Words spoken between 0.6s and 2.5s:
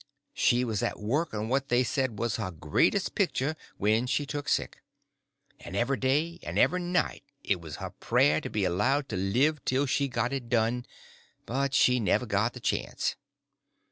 was at work on what they said was her